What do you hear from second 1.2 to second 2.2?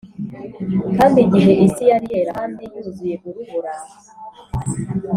igihe isi yari